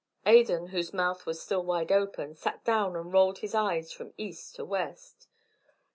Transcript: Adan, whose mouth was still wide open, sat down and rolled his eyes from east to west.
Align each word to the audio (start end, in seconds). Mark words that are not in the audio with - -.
Adan, 0.25 0.69
whose 0.69 0.95
mouth 0.95 1.27
was 1.27 1.39
still 1.39 1.61
wide 1.63 1.91
open, 1.91 2.33
sat 2.33 2.63
down 2.63 2.95
and 2.95 3.13
rolled 3.13 3.37
his 3.37 3.53
eyes 3.53 3.91
from 3.93 4.15
east 4.17 4.55
to 4.55 4.65
west. 4.65 5.27